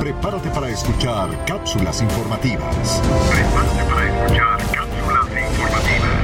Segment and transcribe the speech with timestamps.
[0.00, 3.02] Prepárate para escuchar cápsulas informativas.
[3.30, 6.20] Prepárate para escuchar cápsulas informativas.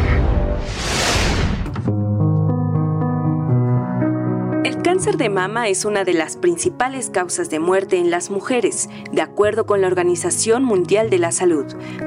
[4.64, 8.88] El cáncer de mama es una de las principales causas de muerte en las mujeres,
[9.12, 11.66] de acuerdo con la Organización Mundial de la Salud.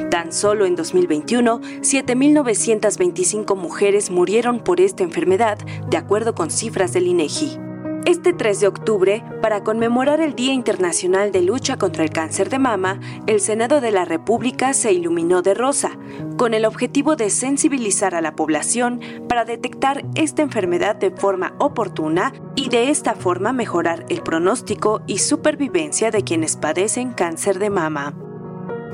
[0.10, 7.06] Tan solo en 2021, 7.925 mujeres murieron por esta enfermedad, de acuerdo con cifras del
[7.06, 7.69] INEGI.
[8.10, 12.58] Este 3 de octubre, para conmemorar el Día Internacional de Lucha contra el Cáncer de
[12.58, 15.92] Mama, el Senado de la República se iluminó de rosa,
[16.36, 22.34] con el objetivo de sensibilizar a la población para detectar esta enfermedad de forma oportuna
[22.56, 28.29] y de esta forma mejorar el pronóstico y supervivencia de quienes padecen cáncer de mama.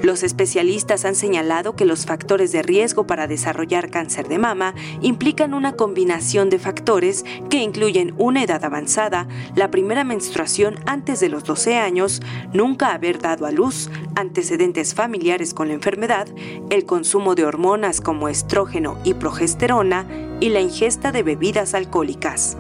[0.02, 5.54] Los especialistas han señalado que los factores de riesgo para desarrollar cáncer de mama implican
[5.54, 11.44] una combinación de factores que incluyen una edad avanzada, la primera menstruación antes de los
[11.44, 12.22] 12 años,
[12.54, 16.28] nunca haber dado a luz, antecedentes familiares con la enfermedad,
[16.70, 20.06] el consumo de hormonas como estrógeno y progesterona
[20.40, 22.58] y la ingesta de bebidas alcohólicas.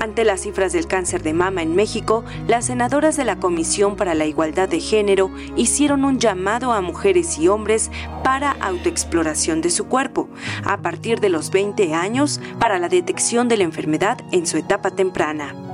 [0.00, 4.14] Ante las cifras del cáncer de mama en México, las senadoras de la Comisión para
[4.14, 7.90] la Igualdad de Género hicieron un llamado a mujeres y hombres
[8.24, 10.30] para autoexploración de su cuerpo,
[10.64, 14.90] a partir de los 20 años, para la detección de la enfermedad en su etapa
[14.90, 15.69] temprana.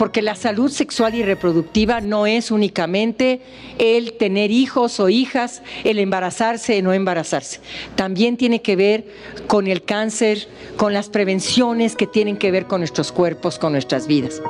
[0.00, 3.42] Porque la salud sexual y reproductiva no es únicamente
[3.76, 7.60] el tener hijos o hijas, el embarazarse o no embarazarse.
[7.96, 9.04] También tiene que ver
[9.46, 14.06] con el cáncer, con las prevenciones que tienen que ver con nuestros cuerpos, con nuestras
[14.06, 14.40] vidas.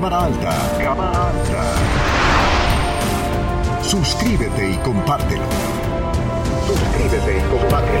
[0.00, 0.56] Cámara Alta.
[0.82, 1.62] Cámara Alta.
[3.82, 5.44] Suscríbete y compártelo.
[6.66, 8.00] Suscríbete y compártelo.